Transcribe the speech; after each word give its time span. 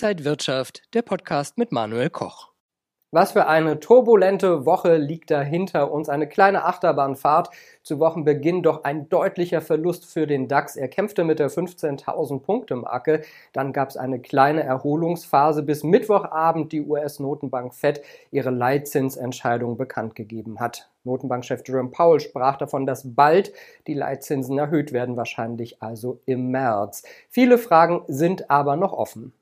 Inside 0.00 0.24
Wirtschaft, 0.24 0.82
der 0.94 1.02
Podcast 1.02 1.58
mit 1.58 1.72
Manuel 1.72 2.08
Koch. 2.08 2.52
Was 3.10 3.32
für 3.32 3.48
eine 3.48 3.80
turbulente 3.80 4.64
Woche 4.64 4.96
liegt 4.96 5.32
da 5.32 5.40
hinter 5.40 5.90
uns. 5.90 6.08
Eine 6.08 6.28
kleine 6.28 6.64
Achterbahnfahrt. 6.66 7.50
Zu 7.82 7.98
Wochenbeginn 7.98 8.62
doch 8.62 8.84
ein 8.84 9.08
deutlicher 9.08 9.60
Verlust 9.60 10.06
für 10.06 10.28
den 10.28 10.46
DAX. 10.46 10.76
Er 10.76 10.86
kämpfte 10.86 11.24
mit 11.24 11.40
der 11.40 11.50
15.000 11.50 12.38
Punkte 12.42 12.76
Marke. 12.76 13.22
Dann 13.52 13.72
gab 13.72 13.88
es 13.88 13.96
eine 13.96 14.20
kleine 14.20 14.62
Erholungsphase, 14.62 15.64
bis 15.64 15.82
Mittwochabend 15.82 16.70
die 16.70 16.82
US-Notenbank 16.82 17.74
Fed 17.74 18.00
ihre 18.30 18.50
Leitzinsentscheidung 18.50 19.76
bekannt 19.76 20.14
gegeben 20.14 20.60
hat. 20.60 20.88
Notenbankchef 21.02 21.62
Jerome 21.66 21.90
Powell 21.90 22.20
sprach 22.20 22.56
davon, 22.56 22.86
dass 22.86 23.16
bald 23.16 23.52
die 23.88 23.94
Leitzinsen 23.94 24.58
erhöht 24.60 24.92
werden, 24.92 25.16
wahrscheinlich 25.16 25.82
also 25.82 26.20
im 26.24 26.52
März. 26.52 27.02
Viele 27.28 27.58
Fragen 27.58 28.02
sind 28.06 28.48
aber 28.48 28.76
noch 28.76 28.92
offen. 28.92 29.32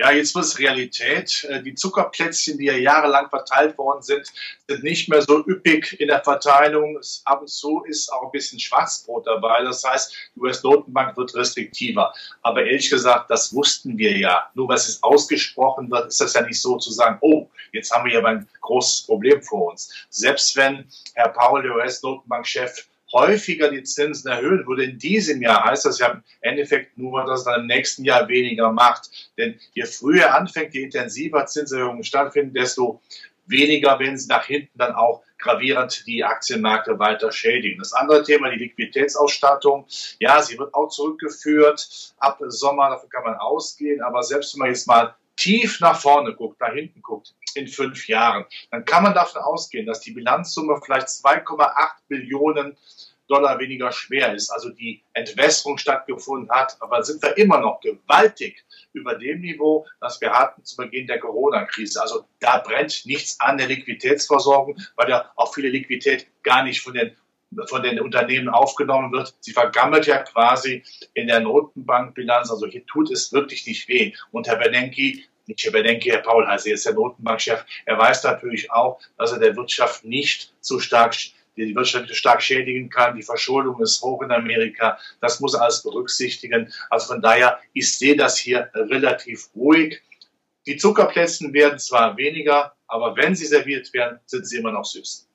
Ja, 0.00 0.10
jetzt 0.12 0.34
wird 0.34 0.46
es 0.46 0.58
Realität. 0.58 1.44
Äh, 1.50 1.62
die 1.62 1.74
Zuckerplätzchen, 1.74 2.56
die 2.56 2.64
ja 2.64 2.72
jahrelang 2.72 3.28
verteilt 3.28 3.76
worden 3.76 4.00
sind, 4.00 4.32
sind 4.66 4.82
nicht 4.82 5.10
mehr 5.10 5.20
so 5.20 5.44
üppig 5.46 6.00
in 6.00 6.08
der 6.08 6.24
Verteilung. 6.24 6.98
Ab 7.26 7.42
und 7.42 7.48
zu 7.48 7.84
ist 7.84 8.10
auch 8.10 8.22
ein 8.22 8.30
bisschen 8.30 8.58
Schwarzbrot 8.58 9.26
dabei. 9.26 9.62
Das 9.62 9.84
heißt, 9.84 10.14
die 10.34 10.40
US-Notenbank 10.40 11.18
wird 11.18 11.34
restriktiver. 11.34 12.14
Aber 12.40 12.64
ehrlich 12.64 12.88
gesagt, 12.88 13.28
das 13.28 13.54
wussten 13.54 13.98
wir 13.98 14.16
ja. 14.16 14.50
Nur 14.54 14.70
was 14.70 14.88
es 14.88 15.02
ausgesprochen 15.02 15.90
wird, 15.90 16.06
ist 16.06 16.20
das 16.22 16.32
ja 16.32 16.40
nicht 16.46 16.62
so 16.62 16.78
zu 16.78 16.90
sagen, 16.90 17.18
oh, 17.20 17.50
jetzt 17.72 17.92
haben 17.92 18.06
wir 18.06 18.12
hier 18.12 18.24
ein 18.24 18.48
großes 18.62 19.02
Problem 19.02 19.42
vor 19.42 19.72
uns. 19.72 19.92
Selbst 20.08 20.56
wenn 20.56 20.86
Herr 21.12 21.28
Paul, 21.28 21.62
der 21.62 21.74
US-Notenbankchef, 21.74 22.86
häufiger 23.12 23.70
die 23.70 23.82
Zinsen 23.82 24.30
erhöhen 24.30 24.66
würde 24.66 24.84
in 24.84 24.98
diesem 24.98 25.42
Jahr, 25.42 25.64
heißt 25.64 25.86
das 25.86 25.98
ja 25.98 26.08
im 26.08 26.22
Endeffekt 26.40 26.96
nur, 26.96 27.24
dass 27.24 27.40
es 27.40 27.44
dann 27.44 27.60
im 27.60 27.66
nächsten 27.66 28.04
Jahr 28.04 28.28
weniger 28.28 28.72
macht. 28.72 29.10
Denn 29.36 29.58
je 29.74 29.84
früher 29.84 30.34
anfängt, 30.34 30.74
je 30.74 30.82
intensiver 30.82 31.46
Zinserhöhungen 31.46 32.04
stattfinden, 32.04 32.54
desto 32.54 33.00
weniger 33.46 33.98
werden 33.98 34.16
sie 34.16 34.28
nach 34.28 34.44
hinten 34.44 34.78
dann 34.78 34.94
auch 34.94 35.22
gravierend 35.38 36.06
die 36.06 36.22
Aktienmärkte 36.22 36.98
weiter 36.98 37.32
schädigen. 37.32 37.78
Das 37.78 37.92
andere 37.92 38.22
Thema, 38.22 38.50
die 38.50 38.58
Liquiditätsausstattung, 38.58 39.86
ja, 40.18 40.40
sie 40.42 40.58
wird 40.58 40.74
auch 40.74 40.88
zurückgeführt 40.88 42.14
ab 42.18 42.40
Sommer, 42.48 42.90
dafür 42.90 43.08
kann 43.08 43.24
man 43.24 43.36
ausgehen, 43.36 44.02
aber 44.02 44.22
selbst 44.22 44.54
wenn 44.54 44.60
man 44.60 44.68
jetzt 44.68 44.86
mal 44.86 45.14
tief 45.40 45.80
nach 45.80 45.98
vorne 45.98 46.34
guckt, 46.34 46.60
nach 46.60 46.72
hinten 46.72 47.02
guckt, 47.02 47.34
in 47.54 47.66
fünf 47.66 48.06
Jahren, 48.06 48.44
dann 48.70 48.84
kann 48.84 49.02
man 49.02 49.14
davon 49.14 49.42
ausgehen, 49.42 49.86
dass 49.86 50.00
die 50.00 50.12
Bilanzsumme 50.12 50.80
vielleicht 50.84 51.08
2,8 51.08 51.90
Billionen 52.08 52.76
Dollar 53.30 53.58
weniger 53.60 53.92
schwer 53.92 54.34
ist, 54.34 54.50
also 54.50 54.70
die 54.70 55.02
Entwässerung 55.12 55.78
stattgefunden 55.78 56.50
hat. 56.50 56.76
Aber 56.80 57.02
sind 57.02 57.22
wir 57.22 57.36
immer 57.38 57.60
noch 57.60 57.80
gewaltig 57.80 58.64
über 58.92 59.14
dem 59.14 59.40
Niveau, 59.40 59.86
das 60.00 60.20
wir 60.20 60.32
hatten 60.32 60.64
zu 60.64 60.76
Beginn 60.76 61.06
der 61.06 61.20
Corona-Krise. 61.20 62.02
Also 62.02 62.26
da 62.40 62.58
brennt 62.58 63.06
nichts 63.06 63.38
an 63.40 63.56
der 63.56 63.68
Liquiditätsversorgung, 63.68 64.76
weil 64.96 65.08
ja 65.08 65.30
auch 65.36 65.54
viele 65.54 65.68
Liquidität 65.68 66.26
gar 66.42 66.64
nicht 66.64 66.80
von 66.80 66.94
den 66.94 67.16
von 67.66 67.82
den 67.82 68.00
Unternehmen 68.00 68.48
aufgenommen 68.48 69.12
wird. 69.12 69.34
Sie 69.40 69.52
vergammelt 69.52 70.06
ja 70.06 70.18
quasi 70.18 70.84
in 71.14 71.26
der 71.26 71.40
Notenbankbilanz. 71.40 72.50
Also 72.50 72.66
hier 72.66 72.86
tut 72.86 73.10
es 73.10 73.32
wirklich 73.32 73.66
nicht 73.66 73.88
weh. 73.88 74.12
Und 74.30 74.46
Herr 74.46 74.56
Bernanke 74.56 75.22
nicht 75.46 75.64
Herr 75.64 75.72
Bernanke, 75.72 76.12
Herr 76.12 76.22
Paul 76.22 76.46
heißt 76.46 76.66
er 76.68 76.74
ist 76.74 76.86
der 76.86 76.94
Notenbankchef. 76.94 77.64
Er 77.84 77.98
weiß 77.98 78.22
natürlich 78.22 78.70
auch, 78.70 79.00
dass 79.18 79.32
er 79.32 79.40
der 79.40 79.56
Wirtschaft 79.56 80.04
nicht 80.04 80.54
zu 80.60 80.78
stark 80.78 81.16
die 81.56 81.74
Wirtschaft 81.74 82.14
stark 82.14 82.42
schädigen 82.42 82.88
kann. 82.88 83.16
Die 83.16 83.22
Verschuldung 83.22 83.82
ist 83.82 84.00
hoch 84.02 84.22
in 84.22 84.30
Amerika. 84.30 84.98
Das 85.20 85.40
muss 85.40 85.54
alles 85.54 85.82
berücksichtigen. 85.82 86.72
Also 86.88 87.08
von 87.08 87.22
daher, 87.22 87.58
ich 87.72 87.92
sehe 87.92 88.16
das 88.16 88.38
hier 88.38 88.70
relativ 88.74 89.50
ruhig. 89.54 90.00
Die 90.66 90.76
Zuckerplätzchen 90.76 91.52
werden 91.52 91.78
zwar 91.78 92.16
weniger, 92.16 92.74
aber 92.86 93.16
wenn 93.16 93.34
sie 93.34 93.46
serviert 93.46 93.92
werden, 93.92 94.20
sind 94.26 94.46
sie 94.46 94.58
immer 94.58 94.72
noch 94.72 94.84
süß. 94.84 95.29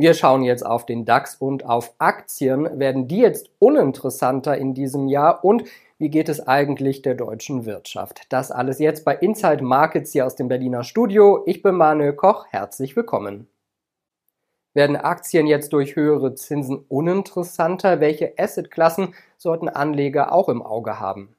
Wir 0.00 0.14
schauen 0.14 0.44
jetzt 0.44 0.64
auf 0.64 0.86
den 0.86 1.04
DAX 1.04 1.34
und 1.34 1.64
auf 1.64 1.92
Aktien. 1.98 2.78
Werden 2.78 3.08
die 3.08 3.18
jetzt 3.18 3.50
uninteressanter 3.58 4.56
in 4.56 4.72
diesem 4.72 5.08
Jahr? 5.08 5.44
Und 5.44 5.64
wie 5.98 6.08
geht 6.08 6.28
es 6.28 6.46
eigentlich 6.46 7.02
der 7.02 7.16
deutschen 7.16 7.66
Wirtschaft? 7.66 8.20
Das 8.28 8.52
alles 8.52 8.78
jetzt 8.78 9.04
bei 9.04 9.16
Inside 9.16 9.64
Markets 9.64 10.12
hier 10.12 10.24
aus 10.24 10.36
dem 10.36 10.46
Berliner 10.46 10.84
Studio. 10.84 11.42
Ich 11.46 11.62
bin 11.62 11.74
Manuel 11.74 12.12
Koch. 12.12 12.46
Herzlich 12.50 12.94
willkommen. 12.94 13.48
Werden 14.72 14.94
Aktien 14.94 15.48
jetzt 15.48 15.72
durch 15.72 15.96
höhere 15.96 16.36
Zinsen 16.36 16.76
uninteressanter? 16.76 17.98
Welche 17.98 18.34
Assetklassen 18.38 19.16
sollten 19.36 19.68
Anleger 19.68 20.30
auch 20.30 20.48
im 20.48 20.62
Auge 20.62 21.00
haben? 21.00 21.34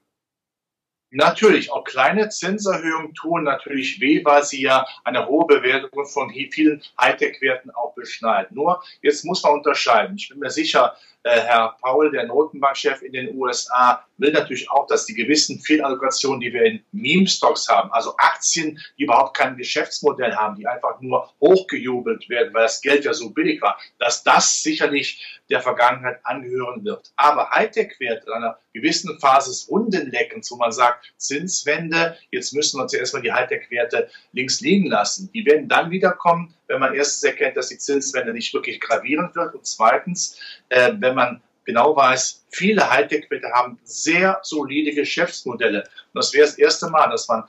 Natürlich, 1.12 1.72
auch 1.72 1.82
kleine 1.82 2.28
Zinserhöhungen 2.28 3.14
tun 3.14 3.42
natürlich 3.42 4.00
weh, 4.00 4.24
weil 4.24 4.44
sie 4.44 4.62
ja 4.62 4.86
eine 5.02 5.26
hohe 5.26 5.44
Bewertung 5.44 6.06
von 6.06 6.30
vielen 6.30 6.82
Hightech-Werten 7.00 7.72
auch 7.72 7.94
beschneiden. 7.94 8.54
Nur, 8.54 8.82
jetzt 9.02 9.24
muss 9.24 9.42
man 9.42 9.54
unterscheiden. 9.54 10.16
Ich 10.16 10.28
bin 10.28 10.38
mir 10.38 10.50
sicher, 10.50 10.94
Herr 11.24 11.76
Paul, 11.82 12.10
der 12.10 12.26
Notenbankchef 12.26 13.02
in 13.02 13.12
den 13.12 13.36
USA, 13.36 14.04
will 14.16 14.32
natürlich 14.32 14.70
auch, 14.70 14.86
dass 14.86 15.06
die 15.06 15.14
gewissen 15.14 15.60
Fehlallokationen, 15.60 16.40
die 16.40 16.52
wir 16.52 16.62
in 16.62 16.84
Meme-Stocks 16.92 17.68
haben, 17.68 17.90
also 17.92 18.14
Aktien, 18.16 18.80
die 18.98 19.04
überhaupt 19.04 19.36
kein 19.36 19.56
Geschäftsmodell 19.56 20.34
haben, 20.34 20.56
die 20.56 20.66
einfach 20.66 21.00
nur 21.00 21.30
hochgejubelt 21.40 22.28
werden, 22.28 22.54
weil 22.54 22.62
das 22.62 22.80
Geld 22.80 23.04
ja 23.04 23.12
so 23.12 23.30
billig 23.30 23.60
war, 23.60 23.78
dass 23.98 24.22
das 24.22 24.62
sicherlich 24.62 25.40
der 25.50 25.60
Vergangenheit 25.60 26.20
angehören 26.24 26.84
wird. 26.84 27.12
Aber 27.16 27.50
Hightech-Werte 27.50 28.26
in 28.26 28.32
einer 28.32 28.58
gewissen 28.72 29.18
Phase 29.20 29.50
des 29.50 29.68
Rundenleckens, 29.68 30.50
wo 30.50 30.56
man 30.56 30.72
sagt, 30.72 31.12
Zinswende, 31.16 32.16
jetzt 32.30 32.52
müssen 32.52 32.78
wir 32.78 32.86
zuerst 32.86 33.12
mal 33.14 33.22
die 33.22 33.32
Hightech-Werte 33.32 34.08
links 34.32 34.60
liegen 34.60 34.86
lassen. 34.86 35.30
Die 35.32 35.44
werden 35.44 35.68
dann 35.68 35.90
wiederkommen, 35.90 36.54
wenn 36.70 36.80
man 36.80 36.94
erstens 36.94 37.24
erkennt, 37.24 37.56
dass 37.56 37.68
die 37.68 37.78
Zinswende 37.78 38.32
nicht 38.32 38.54
wirklich 38.54 38.80
gravierend 38.80 39.34
wird 39.34 39.54
und 39.54 39.66
zweitens, 39.66 40.38
äh, 40.68 40.92
wenn 40.98 41.14
man 41.14 41.42
genau 41.64 41.94
weiß, 41.94 42.46
viele 42.50 42.88
Hightech-Werte 42.88 43.50
haben 43.52 43.78
sehr 43.84 44.40
solide 44.42 44.94
Geschäftsmodelle. 44.94 45.82
Und 45.82 46.14
das 46.14 46.32
wäre 46.32 46.46
das 46.46 46.58
erste 46.58 46.88
Mal, 46.88 47.10
dass 47.10 47.28
man 47.28 47.44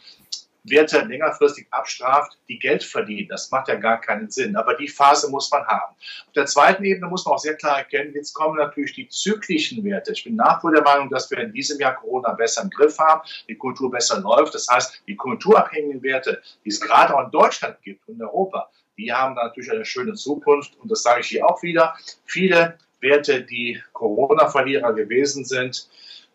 Werte 0.63 0.99
längerfristig 0.99 1.67
abstraft, 1.71 2.37
die 2.47 2.59
Geld 2.59 2.83
verdienen. 2.83 3.29
Das 3.29 3.49
macht 3.49 3.67
ja 3.67 3.75
gar 3.75 3.99
keinen 3.99 4.29
Sinn. 4.29 4.55
Aber 4.55 4.75
die 4.75 4.87
Phase 4.87 5.29
muss 5.29 5.49
man 5.49 5.65
haben. 5.65 5.95
Auf 6.27 6.33
der 6.35 6.45
zweiten 6.45 6.83
Ebene 6.83 7.07
muss 7.07 7.25
man 7.25 7.35
auch 7.35 7.39
sehr 7.39 7.55
klar 7.55 7.79
erkennen, 7.79 8.13
jetzt 8.13 8.33
kommen 8.33 8.57
natürlich 8.57 8.93
die 8.93 9.07
zyklischen 9.07 9.83
Werte. 9.83 10.11
Ich 10.11 10.23
bin 10.23 10.35
nach 10.35 10.63
wie 10.63 10.71
der 10.71 10.83
Meinung, 10.83 11.09
dass 11.09 11.31
wir 11.31 11.39
in 11.39 11.51
diesem 11.51 11.79
Jahr 11.79 11.95
Corona 11.95 12.33
besser 12.33 12.61
im 12.61 12.69
Griff 12.69 12.99
haben, 12.99 13.21
die 13.47 13.55
Kultur 13.55 13.89
besser 13.89 14.19
läuft. 14.19 14.53
Das 14.53 14.67
heißt, 14.67 15.03
die 15.07 15.15
konjunkturabhängigen 15.15 16.03
Werte, 16.03 16.41
die 16.63 16.69
es 16.69 16.79
gerade 16.79 17.15
auch 17.15 17.25
in 17.25 17.31
Deutschland 17.31 17.81
gibt 17.81 18.07
und 18.07 18.15
in 18.15 18.21
Europa, 18.21 18.69
die 19.01 19.11
haben 19.11 19.33
natürlich 19.33 19.71
eine 19.71 19.85
schöne 19.85 20.13
Zukunft. 20.13 20.77
Und 20.79 20.91
das 20.91 21.01
sage 21.01 21.21
ich 21.21 21.27
hier 21.27 21.45
auch 21.47 21.61
wieder. 21.63 21.95
Viele 22.25 22.77
Werte, 22.99 23.41
die 23.41 23.81
Corona-Verlierer 23.93 24.93
gewesen 24.93 25.43
sind, 25.43 25.89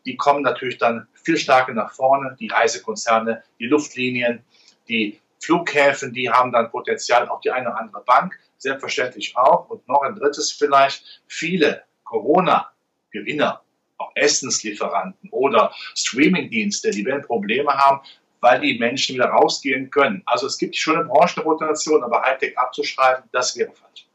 die 0.04 0.16
kommen 0.16 0.43
natürlich 0.43 0.78
dann 0.78 1.06
viel 1.15 1.37
stärker 1.37 1.72
nach 1.72 1.93
vorne. 1.93 2.37
Die 2.38 2.49
Reisekonzerne, 2.49 3.43
die 3.60 3.66
Luftlinien, 3.66 4.44
die 4.88 5.21
Flughäfen, 5.41 6.12
die 6.12 6.31
haben 6.31 6.53
dann 6.53 6.71
Potenzial, 6.71 7.28
auch 7.28 7.41
die 7.41 7.50
eine 7.50 7.69
oder 7.69 7.81
andere 7.81 8.03
Bank, 8.04 8.38
selbstverständlich 8.59 9.37
auch. 9.37 9.69
Und 9.69 9.87
noch 9.88 10.03
ein 10.03 10.15
drittes 10.15 10.50
vielleicht, 10.50 11.22
viele 11.28 11.83
Corona-Gewinner, 12.04 13.62
auch 13.98 14.10
Essenslieferanten 14.15 15.31
oder 15.31 15.72
Streamingdienste, 15.94 16.91
die 16.91 17.04
werden 17.04 17.22
Probleme 17.22 17.72
haben, 17.72 18.00
weil 18.41 18.61
die 18.61 18.79
Menschen 18.79 19.15
wieder 19.15 19.27
rausgehen 19.27 19.91
können. 19.91 20.23
Also 20.27 20.47
es 20.47 20.59
gibt 20.59 20.77
schon 20.77 20.97
eine 20.97 21.05
Branchenrotation, 21.05 22.03
aber 22.03 22.23
Hightech 22.23 22.59
abzuschreiben, 22.59 23.25
das 23.33 23.57
wäre 23.57 23.73
falsch. 23.73 24.07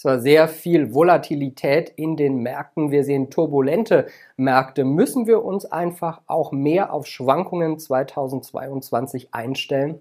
Es 0.00 0.06
war 0.06 0.18
sehr 0.18 0.48
viel 0.48 0.94
Volatilität 0.94 1.90
in 1.90 2.16
den 2.16 2.38
Märkten. 2.38 2.90
Wir 2.90 3.04
sehen 3.04 3.28
turbulente 3.28 4.06
Märkte. 4.38 4.84
Müssen 4.84 5.26
wir 5.26 5.44
uns 5.44 5.66
einfach 5.66 6.22
auch 6.26 6.52
mehr 6.52 6.94
auf 6.94 7.06
Schwankungen 7.06 7.78
2022 7.78 9.34
einstellen? 9.34 10.00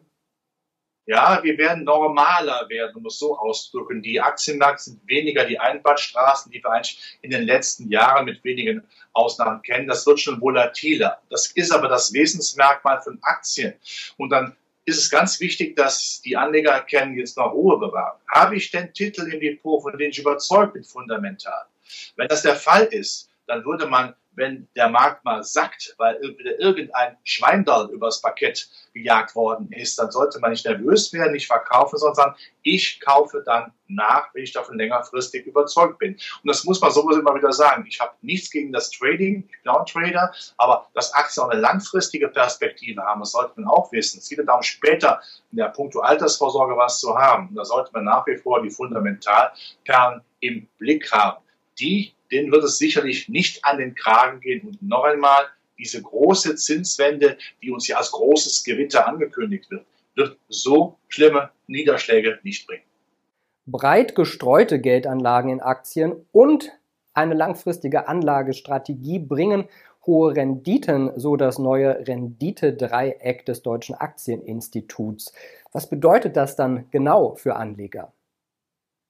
Ja, 1.09 1.39
wir 1.41 1.57
werden 1.57 1.85
normaler 1.85 2.69
werden, 2.69 2.97
um 2.97 3.07
es 3.07 3.17
so 3.17 3.35
auszudrücken. 3.35 4.03
Die 4.03 4.21
Aktienmärkte 4.21 4.83
sind 4.83 5.01
weniger 5.07 5.43
die 5.43 5.57
Einbahnstraßen, 5.57 6.51
die 6.51 6.63
wir 6.63 6.69
eigentlich 6.69 7.17
in 7.23 7.31
den 7.31 7.47
letzten 7.47 7.89
Jahren 7.89 8.25
mit 8.25 8.43
wenigen 8.43 8.83
Ausnahmen 9.13 9.63
kennen. 9.63 9.87
Das 9.87 10.05
wird 10.05 10.19
schon 10.19 10.39
volatiler. 10.39 11.19
Das 11.31 11.47
ist 11.47 11.71
aber 11.71 11.87
das 11.87 12.13
Wesensmerkmal 12.13 13.01
von 13.01 13.17
Aktien. 13.23 13.73
Und 14.17 14.29
dann 14.29 14.55
ist 14.85 14.99
es 14.99 15.09
ganz 15.09 15.39
wichtig, 15.39 15.75
dass 15.75 16.21
die 16.21 16.37
Anleger 16.37 16.73
erkennen, 16.73 17.17
jetzt 17.17 17.37
noch 17.37 17.53
Ruhe 17.53 17.79
bewahren. 17.79 18.19
Habe 18.27 18.57
ich 18.57 18.69
denn 18.69 18.93
Titel 18.93 19.33
im 19.33 19.39
Depot, 19.39 19.81
von 19.81 19.97
denen 19.97 20.11
ich 20.11 20.19
überzeugt 20.19 20.73
bin, 20.73 20.83
fundamental? 20.83 21.65
Wenn 22.17 22.27
das 22.27 22.43
der 22.43 22.55
Fall 22.55 22.83
ist, 22.83 23.28
dann 23.49 23.65
würde 23.65 23.87
man 23.87 24.15
wenn 24.39 24.67
der 24.75 24.89
Markt 24.89 25.25
mal 25.25 25.43
sackt, 25.43 25.93
weil 25.97 26.19
wieder 26.21 26.59
irgendein 26.59 27.17
Schweindall 27.23 27.89
übers 27.91 28.21
Parkett 28.21 28.69
gejagt 28.93 29.35
worden 29.35 29.71
ist, 29.71 29.99
dann 29.99 30.11
sollte 30.11 30.39
man 30.39 30.51
nicht 30.51 30.65
nervös 30.65 31.11
werden, 31.13 31.33
nicht 31.33 31.47
verkaufen, 31.47 31.97
sondern 31.97 32.33
ich 32.63 33.01
kaufe 33.01 33.43
dann 33.45 33.73
nach, 33.87 34.33
wenn 34.33 34.43
ich 34.43 34.53
davon 34.53 34.77
längerfristig 34.77 35.45
überzeugt 35.45 35.99
bin. 35.99 36.13
Und 36.13 36.47
das 36.47 36.63
muss 36.63 36.79
man 36.79 36.91
sowieso 36.91 37.19
immer 37.19 37.35
wieder 37.35 37.51
sagen. 37.51 37.85
Ich 37.87 37.99
habe 37.99 38.13
nichts 38.21 38.49
gegen 38.49 38.71
das 38.71 38.89
Trading, 38.91 39.47
ich 39.51 39.61
bin 39.61 39.71
auch 39.71 39.81
ein 39.81 39.85
Trader, 39.85 40.33
aber 40.57 40.87
dass 40.93 41.13
Aktien 41.13 41.43
auch 41.43 41.49
eine 41.49 41.59
langfristige 41.59 42.29
Perspektive 42.29 43.01
haben, 43.03 43.19
das 43.19 43.31
sollte 43.31 43.59
man 43.59 43.69
auch 43.69 43.91
wissen. 43.91 44.19
Es 44.19 44.29
geht 44.29 44.47
darum, 44.47 44.63
später 44.63 45.21
in 45.51 45.57
der 45.57 45.69
Punkto 45.69 45.99
Altersvorsorge 45.99 46.77
was 46.77 46.99
zu 46.99 47.13
haben. 47.17 47.49
Und 47.49 47.55
da 47.55 47.65
sollte 47.65 47.91
man 47.93 48.05
nach 48.05 48.25
wie 48.25 48.37
vor 48.37 48.61
die 48.61 48.69
Fundamentalperlen 48.69 50.21
im 50.39 50.67
Blick 50.77 51.11
haben. 51.11 51.43
Die, 51.77 52.13
denen 52.31 52.51
wird 52.51 52.63
es 52.63 52.77
sicherlich 52.77 53.29
nicht 53.29 53.65
an 53.65 53.77
den 53.77 53.95
Kragen 53.95 54.39
gehen. 54.41 54.67
Und 54.67 54.81
noch 54.81 55.03
einmal, 55.03 55.45
diese 55.77 56.01
große 56.01 56.55
Zinswende, 56.55 57.37
die 57.61 57.71
uns 57.71 57.87
ja 57.87 57.97
als 57.97 58.11
großes 58.11 58.63
Gewitter 58.63 59.07
angekündigt 59.07 59.69
wird, 59.71 59.85
wird 60.15 60.37
so 60.49 60.97
schlimme 61.07 61.51
Niederschläge 61.67 62.39
nicht 62.43 62.67
bringen. 62.67 62.83
Breit 63.65 64.15
gestreute 64.15 64.79
Geldanlagen 64.79 65.51
in 65.51 65.61
Aktien 65.61 66.25
und 66.31 66.71
eine 67.13 67.35
langfristige 67.35 68.07
Anlagestrategie 68.07 69.19
bringen 69.19 69.67
hohe 70.05 70.35
Renditen, 70.35 71.11
so 71.17 71.35
das 71.35 71.59
neue 71.59 72.07
Renditedreieck 72.07 73.45
des 73.45 73.61
Deutschen 73.61 73.95
Aktieninstituts. 73.95 75.33
Was 75.71 75.89
bedeutet 75.89 76.35
das 76.35 76.55
dann 76.55 76.89
genau 76.89 77.35
für 77.35 77.55
Anleger? 77.55 78.11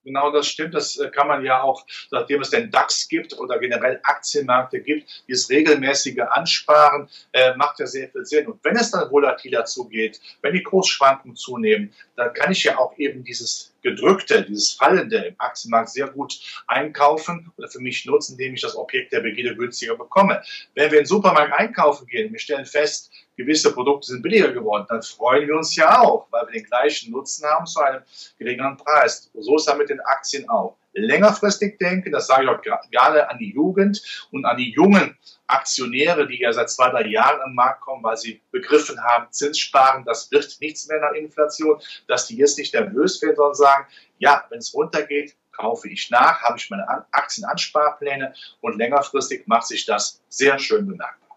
Genau 0.06 0.32
das 0.32 0.48
stimmt. 0.48 0.74
Das 0.74 0.98
äh, 0.98 1.10
kann 1.10 1.28
man 1.28 1.44
ja 1.44 1.62
auch, 1.62 1.86
nachdem 2.12 2.42
es 2.42 2.50
den 2.50 2.72
DAX 2.72 3.08
gibt 3.10 3.38
oder 3.38 3.60
generell 3.60 4.00
Aktienmärkte 4.04 4.82
gibt, 4.82 5.24
dieses 5.28 5.50
regelmäßige 5.50 6.22
Ansparen 6.30 7.10
äh, 7.34 7.56
macht 7.56 7.80
ja 7.80 7.86
sehr 7.86 8.10
viel 8.10 8.26
Sinn. 8.26 8.48
Und 8.48 8.64
wenn 8.64 8.78
es 8.78 8.92
dann 8.92 9.12
volatiler 9.12 9.66
zugeht, 9.66 10.22
wenn 10.42 10.54
die 10.54 10.64
Kursschwankungen 10.64 11.36
zunehmen, 11.36 11.94
dann 12.16 12.34
kann 12.34 12.52
ich 12.52 12.64
ja 12.64 12.78
auch 12.78 12.98
eben 12.98 13.24
dieses 13.24 13.74
gedrückte, 13.82 14.44
dieses 14.44 14.74
fallende 14.74 15.18
im 15.18 15.36
Aktienmarkt 15.38 15.90
sehr 15.90 16.08
gut 16.08 16.40
einkaufen 16.68 17.52
oder 17.58 17.70
für 17.70 17.80
mich 17.80 18.06
nutzen, 18.06 18.34
indem 18.34 18.54
ich 18.54 18.62
das 18.62 18.76
Objekt 18.76 19.14
der 19.14 19.22
Begierde 19.22 19.56
günstiger 19.56 19.96
bekomme. 19.96 20.42
Wenn 20.76 20.92
wir 20.92 21.00
in 21.00 21.04
den 21.04 21.08
Supermarkt 21.08 21.54
einkaufen 21.54 22.08
gehen 22.08 22.32
wir 22.32 22.40
stellen 22.40 22.66
fest, 22.66 23.12
gewisse 23.40 23.74
Produkte 23.74 24.08
sind 24.08 24.22
billiger 24.22 24.52
geworden, 24.52 24.86
dann 24.90 25.02
freuen 25.02 25.48
wir 25.48 25.56
uns 25.56 25.76
ja 25.76 26.02
auch, 26.02 26.28
weil 26.30 26.46
wir 26.48 26.54
den 26.54 26.66
gleichen 26.66 27.12
Nutzen 27.12 27.48
haben 27.48 27.66
zu 27.66 27.80
einem 27.80 28.02
geringeren 28.38 28.76
Preis. 28.76 29.32
so 29.34 29.56
ist 29.56 29.68
es 29.68 29.76
mit 29.78 29.90
den 29.90 30.02
Aktien 30.02 30.48
auch. 30.50 30.76
Längerfristig 30.94 31.78
denken, 31.78 32.12
das 32.12 32.28
sage 32.28 32.44
ich 32.44 32.50
auch 32.50 32.90
gerne 32.92 33.30
an 33.30 33.38
die 33.38 33.54
Jugend 33.54 34.28
und 34.32 34.44
an 34.44 34.58
die 34.58 34.72
jungen 34.72 35.18
Aktionäre, 35.48 36.28
die 36.28 36.40
ja 36.40 36.52
seit 36.52 36.70
zwei, 36.70 36.90
drei 36.90 37.06
Jahren 37.08 37.42
am 37.42 37.56
Markt 37.56 37.82
kommen, 37.82 38.04
weil 38.04 38.18
sie 38.18 38.42
begriffen 38.52 39.02
haben, 39.02 39.32
Zinssparen, 39.32 40.04
das 40.04 40.30
wird 40.32 40.58
nichts 40.60 40.88
mehr 40.88 41.00
nach 41.00 41.14
Inflation, 41.14 41.80
dass 42.08 42.28
die 42.28 42.36
jetzt 42.36 42.58
nicht 42.58 42.74
nervös 42.74 43.22
werden, 43.22 43.36
sondern 43.38 43.56
sagen, 43.56 43.88
ja, 44.18 44.44
wenn 44.50 44.60
es 44.60 44.74
runtergeht, 44.74 45.38
kaufe 45.54 45.88
ich 45.90 46.10
nach, 46.10 46.42
habe 46.42 46.58
ich 46.58 46.70
meine 46.70 47.06
Aktienansparpläne 47.12 48.34
und 48.60 48.78
längerfristig 48.78 49.48
macht 49.48 49.68
sich 49.68 49.86
das 49.86 50.22
sehr 50.28 50.60
schön 50.60 50.88
bemerkbar. 50.88 51.29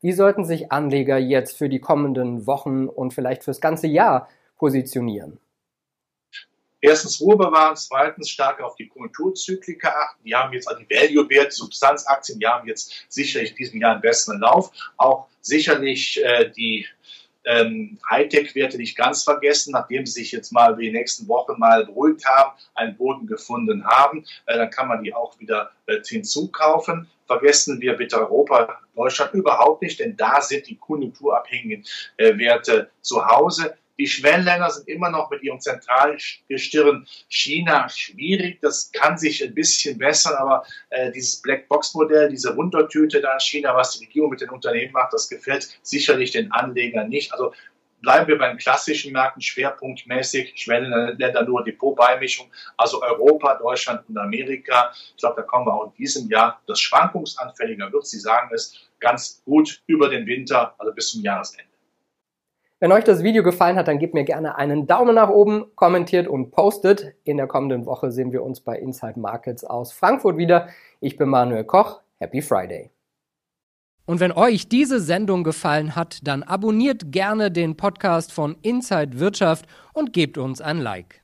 Wie 0.00 0.12
sollten 0.12 0.44
sich 0.44 0.72
Anleger 0.72 1.18
jetzt 1.18 1.58
für 1.58 1.68
die 1.68 1.80
kommenden 1.80 2.46
Wochen 2.46 2.88
und 2.88 3.12
vielleicht 3.12 3.44
fürs 3.44 3.60
ganze 3.60 3.86
Jahr 3.86 4.28
positionieren? 4.56 5.38
Erstens 6.82 7.20
Ruhe 7.20 7.36
bewahren, 7.36 7.76
zweitens 7.76 8.30
stark 8.30 8.62
auf 8.62 8.74
die 8.76 8.88
Konjunkturzyklika 8.88 9.88
achten. 9.88 10.24
Die 10.24 10.34
haben 10.34 10.54
jetzt 10.54 10.66
also 10.66 10.82
die 10.82 10.94
Value-Wert, 10.94 11.52
Substanzaktien, 11.52 12.38
die 12.38 12.46
haben 12.46 12.66
jetzt 12.66 13.04
sicherlich 13.08 13.50
in 13.50 13.56
diesem 13.56 13.80
Jahr 13.80 13.92
einen 13.92 14.00
besseren 14.00 14.40
Lauf. 14.40 14.70
Auch 14.96 15.28
sicherlich 15.42 16.24
äh, 16.24 16.50
die 16.50 16.86
ähm, 17.44 17.98
Hightech-Werte 18.08 18.76
nicht 18.76 18.96
ganz 18.96 19.24
vergessen, 19.24 19.72
nachdem 19.72 20.06
sie 20.06 20.20
sich 20.20 20.32
jetzt 20.32 20.52
mal 20.52 20.76
die 20.76 20.90
nächsten 20.90 21.26
Wochen 21.28 21.58
mal 21.58 21.86
beruhigt 21.86 22.24
haben, 22.26 22.52
einen 22.74 22.96
Boden 22.96 23.26
gefunden 23.26 23.84
haben, 23.84 24.24
äh, 24.46 24.56
dann 24.56 24.70
kann 24.70 24.88
man 24.88 25.02
die 25.02 25.14
auch 25.14 25.38
wieder 25.38 25.70
äh, 25.86 25.98
hinzukaufen. 26.04 27.08
Vergessen 27.26 27.80
wir 27.80 27.94
bitte 27.94 28.18
Europa, 28.18 28.80
Deutschland 28.94 29.34
überhaupt 29.34 29.82
nicht, 29.82 30.00
denn 30.00 30.16
da 30.16 30.40
sind 30.40 30.66
die 30.66 30.76
konjunkturabhängigen 30.76 31.84
äh, 32.16 32.36
Werte 32.36 32.90
zu 33.00 33.24
Hause. 33.24 33.76
Die 34.00 34.06
Schwellenländer 34.06 34.70
sind 34.70 34.88
immer 34.88 35.10
noch 35.10 35.28
mit 35.28 35.42
ihrem 35.42 35.60
Zentralgestirn 35.60 37.06
China 37.28 37.86
schwierig. 37.90 38.58
Das 38.62 38.90
kann 38.92 39.18
sich 39.18 39.44
ein 39.44 39.54
bisschen 39.54 39.98
bessern, 39.98 40.36
aber 40.36 40.64
äh, 40.88 41.12
dieses 41.12 41.42
Blackbox-Modell, 41.42 42.30
diese 42.30 42.56
Wundertüte 42.56 43.20
da 43.20 43.34
in 43.34 43.40
China, 43.40 43.76
was 43.76 43.98
die 43.98 44.06
Regierung 44.06 44.30
mit 44.30 44.40
den 44.40 44.48
Unternehmen 44.48 44.94
macht, 44.94 45.12
das 45.12 45.28
gefällt 45.28 45.78
sicherlich 45.82 46.30
den 46.30 46.50
Anlegern 46.50 47.10
nicht. 47.10 47.30
Also 47.34 47.52
bleiben 48.00 48.26
wir 48.26 48.38
bei 48.38 48.48
den 48.48 48.56
klassischen 48.56 49.12
Märkten 49.12 49.42
schwerpunktmäßig, 49.42 50.54
Schwellenländer 50.56 51.44
nur 51.44 51.62
Depotbeimischung, 51.62 52.50
also 52.78 53.02
Europa, 53.02 53.56
Deutschland 53.56 54.08
und 54.08 54.16
Amerika. 54.16 54.94
Ich 54.94 55.20
glaube, 55.20 55.42
da 55.42 55.42
kommen 55.42 55.66
wir 55.66 55.74
auch 55.74 55.88
in 55.88 55.92
diesem 55.98 56.26
Jahr, 56.30 56.62
das 56.66 56.80
schwankungsanfälliger 56.80 57.92
wird, 57.92 58.06
Sie 58.06 58.18
sagen 58.18 58.48
es, 58.54 58.80
ganz 58.98 59.42
gut 59.44 59.82
über 59.86 60.08
den 60.08 60.24
Winter, 60.26 60.74
also 60.78 60.90
bis 60.94 61.10
zum 61.10 61.20
Jahresende. 61.22 61.69
Wenn 62.82 62.92
euch 62.92 63.04
das 63.04 63.22
Video 63.22 63.42
gefallen 63.42 63.76
hat, 63.76 63.88
dann 63.88 63.98
gebt 63.98 64.14
mir 64.14 64.24
gerne 64.24 64.56
einen 64.56 64.86
Daumen 64.86 65.14
nach 65.14 65.28
oben, 65.28 65.66
kommentiert 65.74 66.26
und 66.26 66.50
postet. 66.50 67.12
In 67.24 67.36
der 67.36 67.46
kommenden 67.46 67.84
Woche 67.84 68.10
sehen 68.10 68.32
wir 68.32 68.42
uns 68.42 68.62
bei 68.62 68.78
Inside 68.78 69.20
Markets 69.20 69.64
aus 69.64 69.92
Frankfurt 69.92 70.38
wieder. 70.38 70.68
Ich 70.98 71.18
bin 71.18 71.28
Manuel 71.28 71.64
Koch. 71.64 72.00
Happy 72.18 72.40
Friday. 72.40 72.90
Und 74.06 74.18
wenn 74.18 74.32
euch 74.32 74.70
diese 74.70 74.98
Sendung 74.98 75.44
gefallen 75.44 75.94
hat, 75.94 76.26
dann 76.26 76.42
abonniert 76.42 77.12
gerne 77.12 77.50
den 77.50 77.76
Podcast 77.76 78.32
von 78.32 78.56
Inside 78.62 79.20
Wirtschaft 79.20 79.66
und 79.92 80.14
gebt 80.14 80.38
uns 80.38 80.62
ein 80.62 80.78
Like. 80.78 81.20